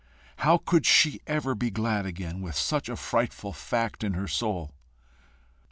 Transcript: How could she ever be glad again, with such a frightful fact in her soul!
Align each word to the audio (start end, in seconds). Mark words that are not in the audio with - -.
How 0.37 0.57
could 0.57 0.87
she 0.87 1.21
ever 1.27 1.53
be 1.53 1.69
glad 1.69 2.07
again, 2.07 2.41
with 2.41 2.55
such 2.55 2.89
a 2.89 2.95
frightful 2.95 3.53
fact 3.53 4.03
in 4.03 4.13
her 4.13 4.27
soul! 4.27 4.73